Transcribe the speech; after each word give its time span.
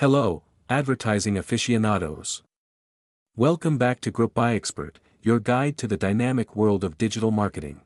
Hello, 0.00 0.44
advertising 0.70 1.36
aficionados. 1.36 2.44
Welcome 3.34 3.78
back 3.78 4.00
to 4.02 4.12
Groupbuyexpert, 4.12 4.98
your 5.22 5.40
guide 5.40 5.76
to 5.78 5.88
the 5.88 5.96
dynamic 5.96 6.54
world 6.54 6.84
of 6.84 6.96
digital 6.96 7.32
marketing. 7.32 7.80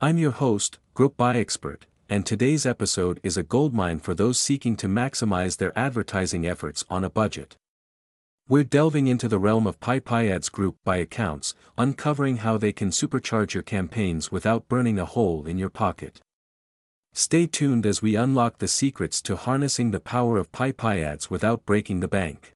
I'm 0.00 0.16
your 0.16 0.30
host, 0.30 0.78
Groupbuyexpert, 0.96 1.82
and 2.08 2.24
today's 2.24 2.64
episode 2.64 3.20
is 3.22 3.36
a 3.36 3.42
goldmine 3.42 4.00
for 4.00 4.14
those 4.14 4.38
seeking 4.38 4.76
to 4.76 4.88
maximize 4.88 5.58
their 5.58 5.78
advertising 5.78 6.46
efforts 6.46 6.86
on 6.88 7.04
a 7.04 7.10
budget. 7.10 7.54
We're 8.48 8.64
delving 8.64 9.06
into 9.06 9.28
the 9.28 9.38
realm 9.38 9.66
of 9.66 9.78
PiPi 9.78 10.50
Group 10.50 10.76
Buy 10.86 10.96
accounts, 10.96 11.54
uncovering 11.76 12.38
how 12.38 12.56
they 12.56 12.72
can 12.72 12.88
supercharge 12.88 13.52
your 13.52 13.62
campaigns 13.62 14.32
without 14.32 14.68
burning 14.68 14.98
a 14.98 15.04
hole 15.04 15.44
in 15.44 15.58
your 15.58 15.68
pocket. 15.68 16.22
Stay 17.12 17.46
tuned 17.46 17.84
as 17.84 18.00
we 18.00 18.14
unlock 18.14 18.58
the 18.58 18.68
secrets 18.68 19.20
to 19.22 19.36
harnessing 19.36 19.90
the 19.90 20.00
power 20.00 20.38
of 20.38 20.52
PiPiads 20.52 21.28
without 21.28 21.66
breaking 21.66 22.00
the 22.00 22.08
bank. 22.08 22.52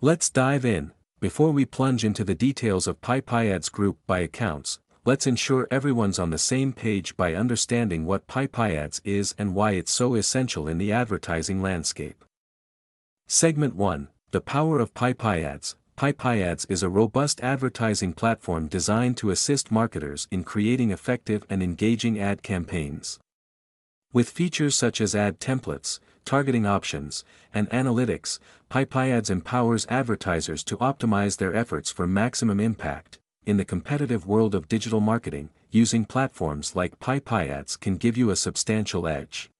Let's 0.00 0.30
dive 0.30 0.64
in. 0.64 0.92
Before 1.18 1.50
we 1.50 1.64
plunge 1.64 2.04
into 2.04 2.24
the 2.24 2.34
details 2.34 2.86
of 2.86 3.00
PiPiads 3.00 3.70
group 3.72 3.98
buy 4.06 4.20
accounts, 4.20 4.78
let's 5.04 5.26
ensure 5.26 5.66
everyone's 5.70 6.18
on 6.18 6.30
the 6.30 6.38
same 6.38 6.72
page 6.72 7.16
by 7.16 7.34
understanding 7.34 8.06
what 8.06 8.26
PiPiads 8.26 9.00
is 9.04 9.34
and 9.36 9.54
why 9.54 9.72
it's 9.72 9.92
so 9.92 10.14
essential 10.14 10.68
in 10.68 10.78
the 10.78 10.92
advertising 10.92 11.60
landscape. 11.60 12.24
Segment 13.26 13.74
1 13.74 14.08
The 14.30 14.40
Power 14.40 14.78
of 14.78 14.94
PiPiads. 14.94 15.74
PyPI 15.96 16.42
ads 16.42 16.66
is 16.66 16.82
a 16.82 16.90
robust 16.90 17.40
advertising 17.40 18.12
platform 18.12 18.68
designed 18.68 19.16
to 19.16 19.30
assist 19.30 19.70
marketers 19.70 20.28
in 20.30 20.44
creating 20.44 20.90
effective 20.90 21.42
and 21.48 21.62
engaging 21.62 22.20
ad 22.20 22.42
campaigns. 22.42 23.18
With 24.12 24.30
features 24.30 24.74
such 24.74 25.00
as 25.00 25.14
ad 25.14 25.40
templates, 25.40 25.98
targeting 26.24 26.66
options, 26.66 27.24
and 27.52 27.68
analytics, 27.70 28.38
PiPi 28.70 29.30
empowers 29.30 29.86
advertisers 29.88 30.64
to 30.64 30.76
optimize 30.78 31.38
their 31.38 31.54
efforts 31.54 31.90
for 31.90 32.06
maximum 32.06 32.60
impact. 32.60 33.18
In 33.44 33.58
the 33.58 33.64
competitive 33.64 34.26
world 34.26 34.54
of 34.54 34.68
digital 34.68 35.00
marketing, 35.00 35.50
using 35.70 36.04
platforms 36.04 36.74
like 36.74 36.98
PiPi 36.98 37.80
can 37.80 37.96
give 37.96 38.16
you 38.16 38.30
a 38.30 38.36
substantial 38.36 39.06
edge. 39.06 39.50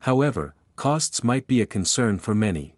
However, 0.00 0.54
costs 0.74 1.22
might 1.22 1.46
be 1.46 1.60
a 1.60 1.66
concern 1.66 2.18
for 2.18 2.34
many. 2.34 2.74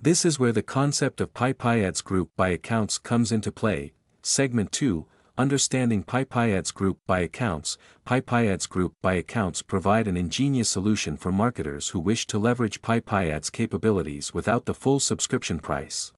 This 0.00 0.24
is 0.24 0.38
where 0.38 0.52
the 0.52 0.62
concept 0.62 1.20
of 1.20 1.34
PiPi 1.34 2.04
group 2.04 2.30
buy 2.36 2.48
accounts 2.50 2.98
comes 2.98 3.32
into 3.32 3.52
play. 3.52 3.92
Segment 4.22 4.72
2 4.72 5.06
Understanding 5.38 6.02
PiPi 6.02 6.74
Group 6.74 6.98
Buy 7.06 7.20
Accounts 7.20 7.78
PiPi 8.04 8.68
Group 8.68 8.94
Buy 9.00 9.14
Accounts 9.14 9.62
provide 9.62 10.08
an 10.08 10.16
ingenious 10.16 10.68
solution 10.68 11.16
for 11.16 11.30
marketers 11.30 11.90
who 11.90 12.00
wish 12.00 12.26
to 12.26 12.40
leverage 12.40 12.82
PiPi 12.82 13.52
capabilities 13.52 14.34
without 14.34 14.64
the 14.64 14.74
full 14.74 14.98
subscription 14.98 15.60
price. 15.60 16.12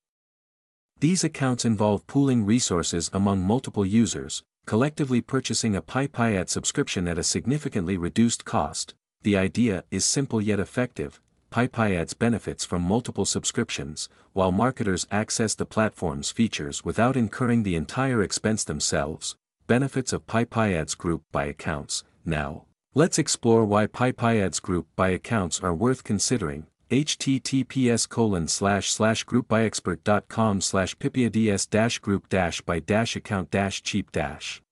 These 1.00 1.22
accounts 1.22 1.66
involve 1.66 2.06
pooling 2.06 2.46
resources 2.46 3.10
among 3.12 3.42
multiple 3.42 3.84
users, 3.84 4.42
collectively 4.64 5.20
purchasing 5.20 5.76
a 5.76 5.82
PiPi 5.82 6.48
subscription 6.48 7.06
at 7.06 7.18
a 7.18 7.22
significantly 7.22 7.98
reduced 7.98 8.46
cost. 8.46 8.94
The 9.20 9.36
idea 9.36 9.84
is 9.90 10.06
simple 10.06 10.40
yet 10.40 10.58
effective, 10.60 11.20
PiPi 11.50 12.18
benefits 12.18 12.64
from 12.64 12.82
multiple 12.82 13.24
subscriptions, 13.24 14.08
while 14.32 14.52
marketers 14.52 15.06
access 15.10 15.54
the 15.54 15.66
platform's 15.66 16.30
features 16.30 16.84
without 16.84 17.16
incurring 17.16 17.64
the 17.64 17.74
entire 17.74 18.22
expense 18.22 18.62
themselves. 18.62 19.36
Benefits 19.66 20.12
of 20.12 20.26
PiPi 20.26 20.96
Group 20.96 21.22
Buy 21.32 21.46
Accounts. 21.46 22.04
Now, 22.24 22.66
let's 22.94 23.18
explore 23.18 23.64
why 23.64 23.88
PiPi 23.88 24.62
Group 24.62 24.86
Buy 24.94 25.08
Accounts 25.10 25.60
are 25.60 25.74
worth 25.74 26.04
considering. 26.04 26.66
https 26.90 28.08
colon 28.08 28.48
slash 28.48 28.90
slash 28.90 29.24
groupbuyexpert.com 29.26 30.60
slash 30.60 30.96
pipiads 30.98 31.68
dash 31.68 31.98
group 31.98 32.28
dash 32.28 32.60
by 32.60 32.78
dash 32.78 33.16
account 33.16 33.50
dash 33.50 33.82
cheap 33.82 34.10
dash. 34.12 34.62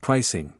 Pricing. 0.00 0.57